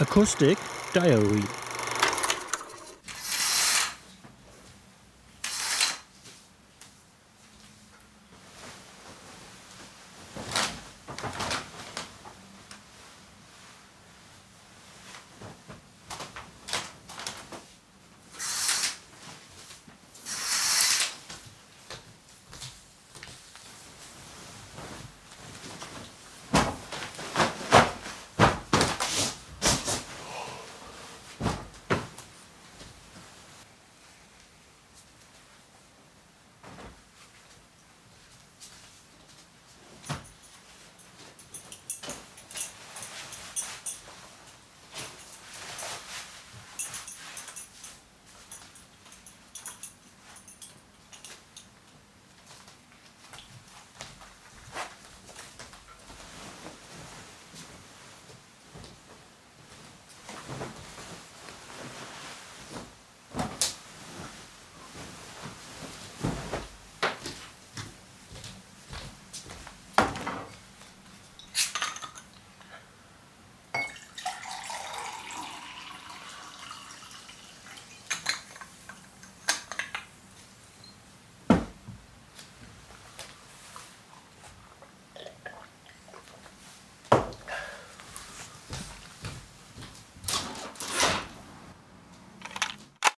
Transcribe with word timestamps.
Acoustic 0.00 0.58
Diary. 0.92 1.67